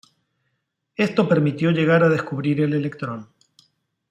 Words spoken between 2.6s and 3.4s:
el electrón.